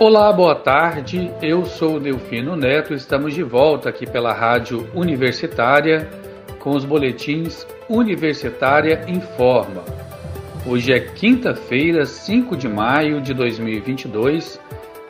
Olá, 0.00 0.32
boa 0.32 0.54
tarde. 0.54 1.28
Eu 1.42 1.64
sou 1.64 1.98
Delfino 1.98 2.54
Neto. 2.54 2.94
Estamos 2.94 3.34
de 3.34 3.42
volta 3.42 3.88
aqui 3.88 4.06
pela 4.06 4.32
Rádio 4.32 4.88
Universitária 4.94 6.08
com 6.60 6.70
os 6.70 6.84
boletins 6.84 7.66
Universitária 7.88 9.04
Informa. 9.08 9.82
Hoje 10.64 10.92
é 10.92 11.00
quinta-feira, 11.00 12.06
5 12.06 12.56
de 12.56 12.68
maio 12.68 13.20
de 13.20 13.34
2022. 13.34 14.60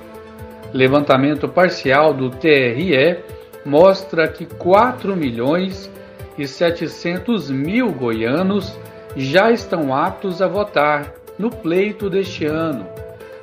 Levantamento 0.73 1.47
parcial 1.47 2.13
do 2.13 2.29
TRE 2.29 3.17
mostra 3.65 4.27
que 4.27 4.45
4 4.45 5.15
milhões 5.15 5.89
e 6.37 6.47
700 6.47 7.49
mil 7.49 7.91
goianos 7.91 8.77
já 9.15 9.51
estão 9.51 9.93
aptos 9.93 10.41
a 10.41 10.47
votar 10.47 11.13
no 11.37 11.49
pleito 11.49 12.09
deste 12.09 12.45
ano, 12.45 12.85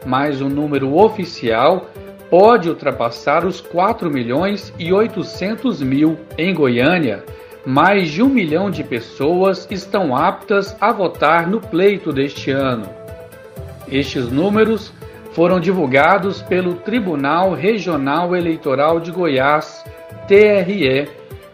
mas 0.05 0.41
o 0.41 0.49
número 0.49 0.95
oficial 0.97 1.91
pode 2.31 2.69
ultrapassar 2.69 3.45
os 3.45 3.61
4 3.61 4.11
milhões 4.11 4.73
e 4.79 4.93
800 4.93 5.83
mil. 5.83 6.19
Em 6.37 6.53
Goiânia, 6.53 7.25
mais 7.67 8.13
de 8.13 8.23
um 8.23 8.29
milhão 8.29 8.71
de 8.71 8.85
pessoas 8.85 9.67
estão 9.73 10.15
aptas 10.15 10.77
a 10.81 10.93
votar 10.93 11.51
no 11.51 11.61
pleito 11.61 12.13
deste 12.13 12.53
ano. 12.53 12.89
Estes 13.91 14.31
números 14.31 14.93
foram 15.33 15.59
divulgados 15.59 16.41
pelo 16.43 16.75
Tribunal 16.75 17.55
Regional 17.55 18.37
Eleitoral 18.37 19.01
de 19.01 19.11
Goiás, 19.11 19.85
TRE, 20.29 21.09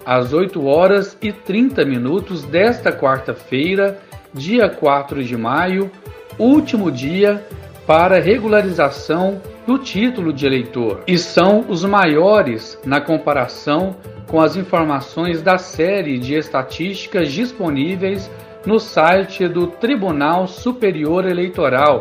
às 0.05 0.35
8 0.35 0.67
horas 0.67 1.17
e 1.23 1.33
30 1.33 1.83
minutos 1.87 2.45
desta 2.45 2.93
quarta-feira, 2.93 3.99
dia 4.35 4.69
4 4.69 5.25
de 5.25 5.37
maio, 5.37 5.91
último 6.39 6.91
dia 6.91 7.43
para 7.87 8.21
regularização 8.21 9.41
do 9.67 9.79
título 9.79 10.33
de 10.33 10.47
eleitor, 10.47 11.03
e 11.07 11.17
são 11.17 11.65
os 11.69 11.85
maiores 11.85 12.79
na 12.85 13.01
comparação 13.01 13.97
com 14.27 14.41
as 14.41 14.57
informações 14.57 15.43
da 15.43 15.59
série 15.59 16.19
de 16.19 16.35
estatísticas 16.35 17.31
disponíveis 17.33 18.31
no 18.65 18.79
site 18.79 19.49
do 19.49 19.67
Tribunal 19.67 20.47
Superior 20.47 21.27
Eleitoral, 21.27 22.01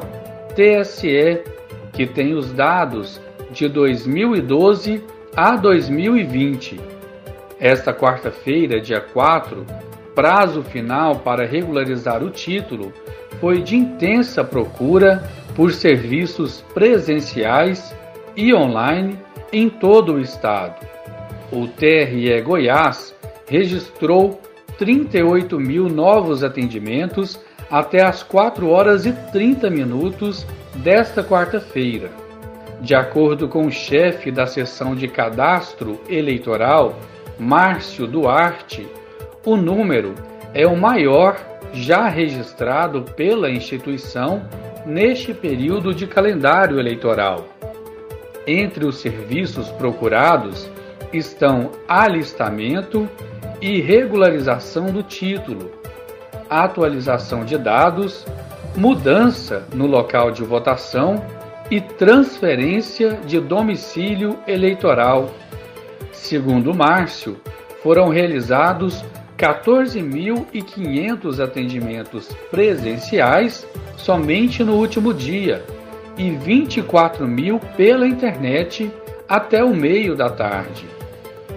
TSE, 0.56 1.42
que 1.92 2.06
tem 2.06 2.34
os 2.34 2.52
dados 2.54 3.20
de 3.52 3.68
2012 3.68 5.04
a 5.36 5.56
2020. 5.56 6.80
Esta 7.60 7.94
quarta-feira, 7.94 8.80
dia 8.80 9.02
4, 9.02 9.66
prazo 10.16 10.64
final 10.64 11.18
para 11.18 11.46
regularizar 11.46 12.24
o 12.24 12.30
título, 12.30 12.94
foi 13.40 13.62
de 13.62 13.76
intensa 13.76 14.44
procura 14.44 15.24
por 15.56 15.72
serviços 15.74 16.62
presenciais 16.74 17.96
e 18.36 18.54
online 18.54 19.18
em 19.52 19.70
todo 19.70 20.14
o 20.14 20.20
estado 20.20 20.91
o 21.52 21.68
TRE 21.68 22.42
Goiás 22.42 23.14
registrou 23.48 24.40
38 24.78 25.60
mil 25.60 25.90
novos 25.90 26.44
atendimentos 26.44 27.40
até 27.70 28.04
as 28.04 28.24
4 28.24 28.68
horas 28.70 29.06
e 29.06 29.14
30 29.32 29.70
minutos 29.70 30.46
desta 30.76 31.24
quarta-feira. 31.24 32.10
De 32.82 32.96
acordo 32.96 33.48
com 33.48 33.68
o 33.68 33.72
chefe 33.72 34.32
da 34.32 34.48
seção 34.48 34.96
de 34.96 35.08
cadastro 35.08 36.02
eleitoral, 36.10 36.98
Márcio 37.38 38.08
Duarte, 38.08 38.88
o 39.46 39.56
número 39.56 40.16
é 40.54 40.66
o 40.66 40.76
maior 40.76 41.38
já 41.74 42.08
registrado 42.08 43.04
pela 43.16 43.50
instituição 43.50 44.44
neste 44.86 45.34
período 45.34 45.94
de 45.94 46.08
calendário 46.08 46.80
eleitoral. 46.80 47.48
Entre 48.48 48.86
os 48.86 49.00
serviços 49.00 49.70
procurados, 49.70 50.70
estão 51.14 51.72
alistamento 51.88 53.08
e 53.62 53.80
regularização 53.82 54.88
do 54.88 55.04
título, 55.04 55.72
atualização 56.50 57.46
de 57.46 57.58
dados, 57.58 58.26
mudança 58.76 59.66
no 59.74 59.86
local 59.86 60.32
de 60.32 60.44
votação 60.44 61.24
e 61.70 61.80
transferência 61.80 63.20
de 63.26 63.40
domicílio 63.40 64.38
eleitoral. 64.48 65.30
Segundo 66.12 66.74
Márcio, 66.74 67.40
foram 67.84 68.10
realizados 68.10 69.06
14.500 69.38 71.44
atendimentos 71.44 72.30
presenciais 72.50 73.68
somente 73.98 74.64
no 74.64 74.76
último 74.76 75.14
dia 75.14 75.64
e 76.18 76.32
24 76.32 77.28
mil 77.28 77.60
pela 77.76 78.08
internet 78.08 78.90
até 79.28 79.62
o 79.64 79.74
meio 79.74 80.16
da 80.16 80.30
tarde 80.30 81.01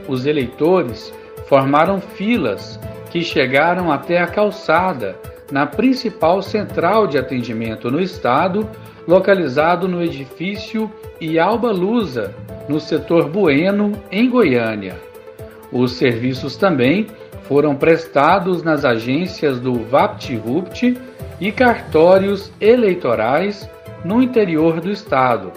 os 0.09 0.27
eleitores 0.27 1.13
formaram 1.47 2.01
filas 2.01 2.79
que 3.11 3.23
chegaram 3.23 3.93
até 3.93 4.19
a 4.21 4.27
calçada, 4.27 5.17
na 5.51 5.67
principal 5.67 6.43
central 6.43 7.07
de 7.07 7.19
atendimento 7.19 7.91
no 7.91 8.01
estado, 8.01 8.69
localizado 9.07 9.87
no 9.87 10.03
edifício 10.03 10.91
Ialba 11.21 11.71
Lusa, 11.71 12.35
no 12.69 12.81
setor 12.81 13.29
Bueno, 13.29 13.93
em 14.11 14.29
Goiânia. 14.29 14.97
Os 15.71 15.93
serviços 15.93 16.57
também 16.57 17.07
foram 17.43 17.77
prestados 17.77 18.63
nas 18.63 18.85
agências 18.85 19.61
do 19.61 19.75
VaptVupt 19.75 20.97
e 21.41 21.53
cartórios 21.53 22.51
eleitorais 22.61 23.69
no 24.05 24.23
interior 24.23 24.81
do 24.81 24.91
estado. 24.91 25.53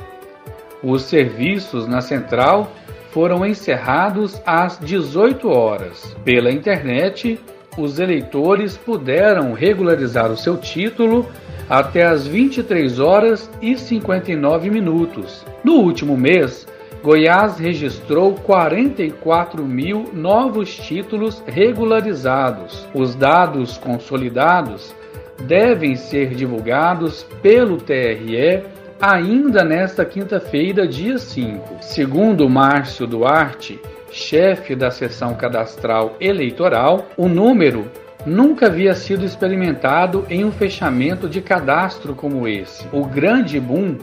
Os 0.83 1.03
serviços 1.03 1.87
na 1.87 2.01
central 2.01 2.71
foram 3.17 3.43
encerrados 3.43 4.39
às 4.45 4.77
18 4.77 5.49
horas. 5.49 6.15
Pela 6.23 6.51
internet, 6.51 7.39
os 7.75 7.97
eleitores 7.97 8.77
puderam 8.77 9.53
regularizar 9.53 10.31
o 10.31 10.37
seu 10.37 10.55
título 10.55 11.25
até 11.67 12.05
às 12.05 12.27
23 12.27 12.99
horas 12.99 13.49
e 13.59 13.75
59 13.75 14.69
minutos. 14.69 15.43
No 15.63 15.77
último 15.77 16.15
mês, 16.15 16.67
Goiás 17.01 17.57
registrou 17.57 18.35
44 18.35 19.65
mil 19.65 20.11
novos 20.13 20.75
títulos 20.75 21.41
regularizados. 21.47 22.87
Os 22.93 23.15
dados 23.15 23.79
consolidados 23.79 24.93
devem 25.41 25.95
ser 25.95 26.35
divulgados 26.35 27.23
pelo 27.41 27.77
TRE 27.77 28.76
ainda 28.99 29.63
nesta 29.63 30.03
quinta-feira, 30.03 30.87
dia 30.87 31.17
5. 31.17 31.77
Segundo 31.81 32.49
Márcio 32.49 33.05
Duarte, 33.05 33.79
chefe 34.11 34.75
da 34.75 34.89
seção 34.89 35.35
cadastral 35.35 36.15
eleitoral, 36.19 37.05
o 37.15 37.27
número 37.27 37.89
nunca 38.25 38.67
havia 38.67 38.95
sido 38.95 39.23
experimentado 39.23 40.25
em 40.29 40.43
um 40.43 40.51
fechamento 40.51 41.29
de 41.29 41.41
cadastro 41.41 42.15
como 42.15 42.47
esse. 42.47 42.87
O 42.91 43.05
grande 43.05 43.59
boom 43.59 43.97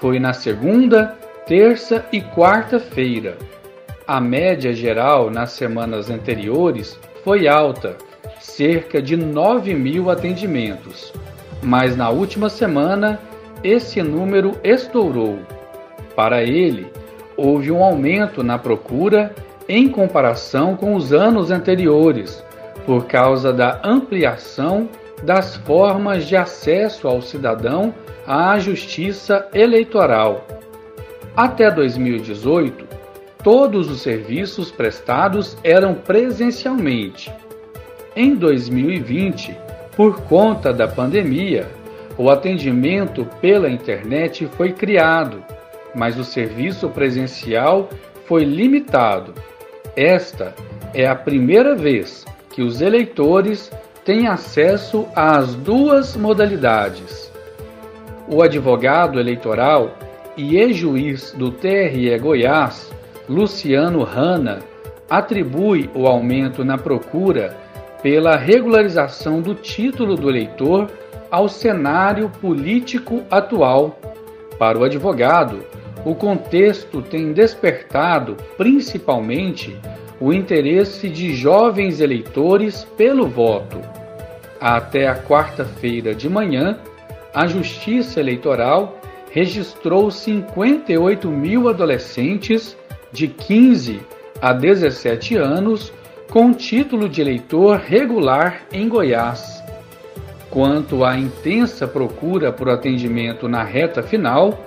foi 0.00 0.18
na 0.18 0.32
segunda, 0.32 1.16
terça 1.46 2.04
e 2.12 2.20
quarta-feira. 2.20 3.36
A 4.06 4.20
média 4.20 4.72
geral 4.74 5.30
nas 5.30 5.52
semanas 5.52 6.10
anteriores 6.10 6.98
foi 7.22 7.46
alta, 7.46 7.96
cerca 8.40 9.00
de 9.00 9.16
9 9.16 9.74
mil 9.74 10.10
atendimentos, 10.10 11.12
mas 11.62 11.96
na 11.96 12.10
última 12.10 12.48
semana 12.48 13.20
esse 13.62 14.02
número 14.02 14.52
estourou. 14.64 15.38
Para 16.16 16.42
ele, 16.42 16.90
houve 17.36 17.70
um 17.70 17.82
aumento 17.82 18.42
na 18.42 18.58
procura 18.58 19.34
em 19.68 19.88
comparação 19.88 20.76
com 20.76 20.94
os 20.94 21.12
anos 21.12 21.50
anteriores, 21.50 22.44
por 22.84 23.06
causa 23.06 23.52
da 23.52 23.80
ampliação 23.84 24.88
das 25.22 25.56
formas 25.56 26.26
de 26.26 26.36
acesso 26.36 27.06
ao 27.06 27.22
cidadão 27.22 27.94
à 28.26 28.58
justiça 28.58 29.46
eleitoral. 29.54 30.46
Até 31.36 31.70
2018, 31.70 32.86
todos 33.42 33.90
os 33.90 34.02
serviços 34.02 34.70
prestados 34.70 35.56
eram 35.62 35.94
presencialmente. 35.94 37.32
Em 38.16 38.34
2020, 38.34 39.56
por 39.96 40.20
conta 40.22 40.72
da 40.72 40.88
pandemia, 40.88 41.68
o 42.20 42.28
atendimento 42.28 43.24
pela 43.40 43.70
internet 43.70 44.46
foi 44.54 44.74
criado, 44.74 45.42
mas 45.94 46.18
o 46.18 46.22
serviço 46.22 46.90
presencial 46.90 47.88
foi 48.26 48.44
limitado. 48.44 49.32
Esta 49.96 50.54
é 50.92 51.06
a 51.06 51.14
primeira 51.14 51.74
vez 51.74 52.26
que 52.50 52.60
os 52.60 52.82
eleitores 52.82 53.72
têm 54.04 54.28
acesso 54.28 55.08
às 55.16 55.54
duas 55.54 56.14
modalidades. 56.14 57.32
O 58.28 58.42
advogado 58.42 59.18
eleitoral 59.18 59.96
e 60.36 60.58
ex-juiz 60.58 61.32
do 61.32 61.50
TRE 61.50 62.18
Goiás, 62.18 62.92
Luciano 63.26 64.02
Hanna, 64.02 64.58
atribui 65.08 65.88
o 65.94 66.06
aumento 66.06 66.66
na 66.66 66.76
procura 66.76 67.56
pela 68.02 68.36
regularização 68.36 69.40
do 69.40 69.54
título 69.54 70.16
do 70.16 70.28
eleitor 70.28 70.86
ao 71.30 71.48
cenário 71.48 72.28
político 72.40 73.22
atual. 73.30 73.98
Para 74.58 74.78
o 74.78 74.84
advogado, 74.84 75.64
o 76.04 76.14
contexto 76.14 77.02
tem 77.02 77.32
despertado 77.32 78.36
principalmente 78.56 79.76
o 80.20 80.32
interesse 80.32 81.08
de 81.08 81.34
jovens 81.34 82.00
eleitores 82.00 82.84
pelo 82.96 83.26
voto. 83.26 83.80
Até 84.60 85.08
a 85.08 85.16
quarta-feira 85.16 86.14
de 86.14 86.28
manhã, 86.28 86.78
a 87.32 87.46
Justiça 87.46 88.20
Eleitoral 88.20 88.98
registrou 89.30 90.10
58 90.10 91.28
mil 91.30 91.68
adolescentes 91.68 92.76
de 93.12 93.28
15 93.28 94.00
a 94.42 94.52
17 94.52 95.36
anos 95.36 95.92
com 96.30 96.52
título 96.52 97.08
de 97.08 97.20
eleitor 97.20 97.78
regular 97.78 98.62
em 98.72 98.88
Goiás. 98.88 99.59
Quanto 100.50 101.04
à 101.04 101.16
intensa 101.16 101.86
procura 101.86 102.50
por 102.50 102.68
atendimento 102.68 103.48
na 103.48 103.62
reta 103.62 104.02
final, 104.02 104.58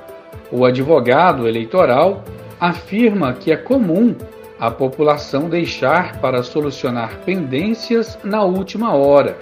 o 0.49 0.63
advogado 0.63 1.45
eleitoral 1.45 2.23
afirma 2.57 3.33
que 3.33 3.51
é 3.51 3.57
comum 3.57 4.15
a 4.57 4.71
população 4.71 5.49
deixar 5.49 6.21
para 6.21 6.41
solucionar 6.41 7.19
pendências 7.25 8.17
na 8.23 8.43
última 8.43 8.93
hora, 8.93 9.37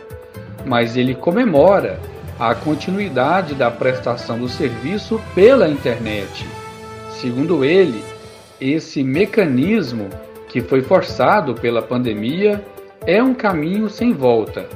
mas 0.65 0.97
ele 0.97 1.13
comemora 1.13 1.99
a 2.39 2.55
continuidade 2.55 3.53
da 3.53 3.69
prestação 3.69 4.39
do 4.39 4.49
serviço 4.49 5.21
pela 5.35 5.69
internet. 5.69 6.47
Segundo 7.11 7.63
ele, 7.63 8.03
esse 8.59 9.03
mecanismo 9.03 10.09
que 10.49 10.59
foi 10.59 10.81
forçado 10.81 11.53
pela 11.53 11.83
pandemia 11.83 12.65
é 13.05 13.21
um 13.21 13.35
caminho 13.35 13.87
sem 13.89 14.11
volta 14.11 14.67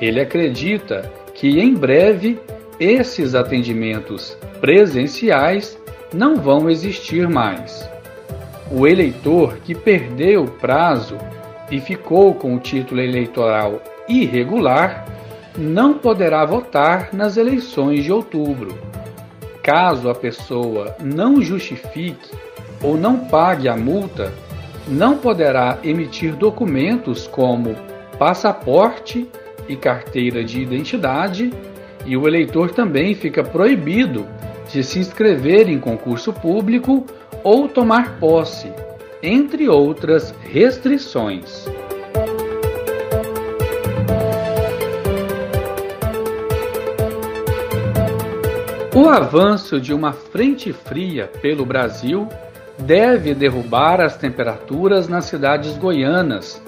ele 0.00 0.20
acredita 0.20 1.10
que 1.34 1.60
em 1.60 1.74
breve 1.74 2.40
esses 2.78 3.34
atendimentos 3.34 4.36
presenciais 4.60 5.78
não 6.12 6.36
vão 6.36 6.68
existir 6.70 7.28
mais. 7.28 7.88
O 8.70 8.86
eleitor 8.86 9.58
que 9.64 9.74
perdeu 9.74 10.44
o 10.44 10.50
prazo 10.50 11.16
e 11.70 11.80
ficou 11.80 12.34
com 12.34 12.54
o 12.54 12.60
título 12.60 13.00
eleitoral 13.00 13.80
irregular 14.08 15.06
não 15.56 15.94
poderá 15.94 16.44
votar 16.44 17.10
nas 17.12 17.36
eleições 17.36 18.04
de 18.04 18.12
outubro. 18.12 18.76
Caso 19.62 20.10
a 20.10 20.14
pessoa 20.14 20.96
não 21.00 21.40
justifique 21.40 22.30
ou 22.82 22.96
não 22.96 23.18
pague 23.18 23.68
a 23.68 23.76
multa, 23.76 24.32
não 24.86 25.16
poderá 25.16 25.78
emitir 25.82 26.34
documentos 26.34 27.26
como 27.26 27.74
passaporte 28.18 29.28
e 29.68 29.76
carteira 29.76 30.44
de 30.44 30.60
identidade, 30.60 31.52
e 32.06 32.16
o 32.16 32.26
eleitor 32.26 32.70
também 32.70 33.14
fica 33.14 33.42
proibido 33.42 34.26
de 34.70 34.82
se 34.82 34.98
inscrever 34.98 35.68
em 35.68 35.78
concurso 35.78 36.32
público 36.32 37.06
ou 37.42 37.68
tomar 37.68 38.18
posse, 38.18 38.72
entre 39.22 39.68
outras 39.68 40.34
restrições. 40.42 41.66
O 48.94 49.08
avanço 49.08 49.80
de 49.80 49.92
uma 49.92 50.12
frente 50.12 50.72
fria 50.72 51.28
pelo 51.42 51.66
Brasil 51.66 52.28
deve 52.78 53.34
derrubar 53.34 54.00
as 54.00 54.16
temperaturas 54.16 55.08
nas 55.08 55.24
cidades 55.24 55.76
goianas 55.76 56.62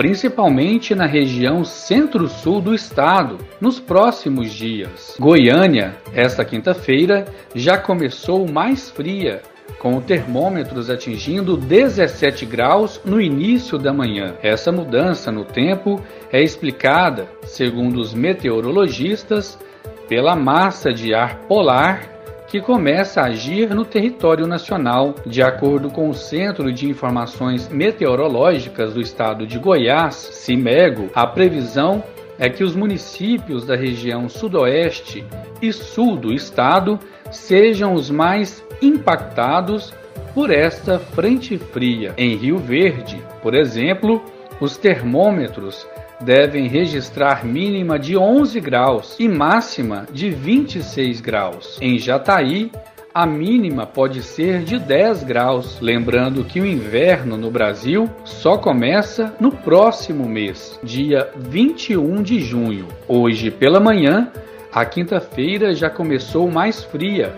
principalmente 0.00 0.94
na 0.94 1.04
região 1.04 1.62
centro-sul 1.62 2.62
do 2.62 2.74
estado, 2.74 3.36
nos 3.60 3.78
próximos 3.78 4.50
dias. 4.50 5.14
Goiânia, 5.20 5.94
esta 6.14 6.42
quinta-feira, 6.42 7.26
já 7.54 7.76
começou 7.76 8.50
mais 8.50 8.88
fria, 8.88 9.42
com 9.78 10.00
termômetros 10.00 10.88
atingindo 10.88 11.54
17 11.54 12.46
graus 12.46 12.98
no 13.04 13.20
início 13.20 13.76
da 13.76 13.92
manhã. 13.92 14.36
Essa 14.42 14.72
mudança 14.72 15.30
no 15.30 15.44
tempo 15.44 16.00
é 16.32 16.42
explicada, 16.42 17.28
segundo 17.44 18.00
os 18.00 18.14
meteorologistas, 18.14 19.58
pela 20.08 20.34
massa 20.34 20.94
de 20.94 21.12
ar 21.12 21.40
polar 21.40 22.19
que 22.50 22.60
começa 22.60 23.20
a 23.20 23.26
agir 23.26 23.72
no 23.72 23.84
território 23.84 24.44
nacional. 24.44 25.14
De 25.24 25.40
acordo 25.40 25.88
com 25.88 26.08
o 26.08 26.14
Centro 26.14 26.72
de 26.72 26.88
Informações 26.88 27.68
Meteorológicas 27.68 28.92
do 28.92 29.00
Estado 29.00 29.46
de 29.46 29.56
Goiás, 29.56 30.16
CIMEGO, 30.16 31.10
a 31.14 31.26
previsão 31.28 32.02
é 32.40 32.48
que 32.48 32.64
os 32.64 32.74
municípios 32.74 33.64
da 33.64 33.76
região 33.76 34.28
sudoeste 34.28 35.24
e 35.62 35.72
sul 35.72 36.16
do 36.16 36.32
estado 36.32 36.98
sejam 37.30 37.94
os 37.94 38.10
mais 38.10 38.64
impactados 38.82 39.94
por 40.34 40.50
esta 40.50 40.98
frente 40.98 41.56
fria. 41.56 42.12
Em 42.16 42.34
Rio 42.34 42.58
Verde, 42.58 43.22
por 43.42 43.54
exemplo, 43.54 44.24
os 44.60 44.76
termômetros 44.76 45.86
devem 46.22 46.68
registrar 46.68 47.44
mínima 47.44 47.98
de 47.98 48.16
11 48.16 48.60
graus 48.60 49.16
e 49.18 49.28
máxima 49.28 50.06
de 50.12 50.30
26 50.30 51.20
graus. 51.20 51.78
Em 51.80 51.98
Jataí, 51.98 52.70
a 53.12 53.26
mínima 53.26 53.86
pode 53.86 54.22
ser 54.22 54.62
de 54.62 54.78
10 54.78 55.24
graus, 55.24 55.80
lembrando 55.80 56.44
que 56.44 56.60
o 56.60 56.66
inverno 56.66 57.36
no 57.36 57.50
Brasil 57.50 58.08
só 58.24 58.56
começa 58.56 59.34
no 59.40 59.50
próximo 59.50 60.28
mês, 60.28 60.78
dia 60.82 61.28
21 61.36 62.22
de 62.22 62.38
junho. 62.38 62.86
Hoje 63.08 63.50
pela 63.50 63.80
manhã, 63.80 64.30
a 64.72 64.84
quinta-feira 64.84 65.74
já 65.74 65.90
começou 65.90 66.48
mais 66.48 66.84
fria, 66.84 67.34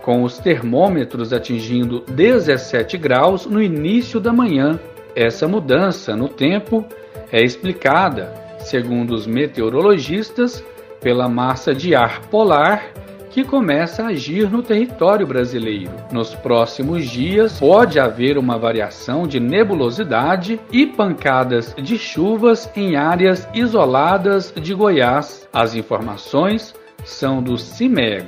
com 0.00 0.22
os 0.22 0.38
termômetros 0.38 1.32
atingindo 1.32 2.04
17 2.08 2.96
graus 2.96 3.46
no 3.46 3.60
início 3.60 4.20
da 4.20 4.32
manhã. 4.32 4.78
Essa 5.16 5.48
mudança 5.48 6.14
no 6.14 6.28
tempo 6.28 6.86
é 7.32 7.42
explicada, 7.42 8.32
segundo 8.58 9.14
os 9.14 9.26
meteorologistas, 9.26 10.64
pela 11.00 11.28
massa 11.28 11.74
de 11.74 11.94
ar 11.94 12.22
polar 12.30 12.92
que 13.36 13.44
começa 13.44 14.02
a 14.02 14.06
agir 14.06 14.50
no 14.50 14.62
território 14.62 15.26
brasileiro. 15.26 15.92
Nos 16.10 16.34
próximos 16.34 17.04
dias, 17.04 17.60
pode 17.60 18.00
haver 18.00 18.38
uma 18.38 18.58
variação 18.58 19.26
de 19.26 19.38
nebulosidade 19.38 20.58
e 20.72 20.86
pancadas 20.86 21.74
de 21.76 21.98
chuvas 21.98 22.66
em 22.74 22.96
áreas 22.96 23.46
isoladas 23.52 24.54
de 24.58 24.72
Goiás. 24.72 25.46
As 25.52 25.74
informações 25.74 26.74
são 27.04 27.42
do 27.42 27.58
CIMEGO. 27.58 28.26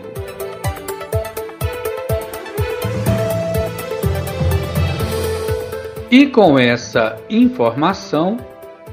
E 6.11 6.27
com 6.27 6.59
essa 6.59 7.17
informação, 7.31 8.37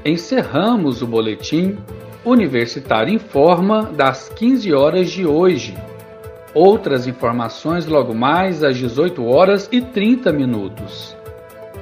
encerramos 0.06 1.02
o 1.02 1.06
boletim 1.06 1.76
Universitário 2.24 3.12
Informa 3.12 3.84
das 3.84 4.28
15 4.28 4.72
horas 4.72 5.10
de 5.10 5.26
hoje. 5.26 5.76
Outras 6.54 7.06
informações 7.06 7.86
logo 7.86 8.14
mais 8.14 8.64
às 8.64 8.76
18 8.76 9.24
horas 9.24 9.68
e 9.70 9.80
30 9.80 10.32
minutos. 10.32 11.16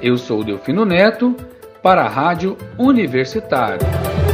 Eu 0.01 0.17
sou 0.17 0.43
Delfino 0.43 0.85
Neto 0.85 1.35
para 1.81 2.03
a 2.03 2.09
Rádio 2.09 2.57
Universitária. 2.77 4.24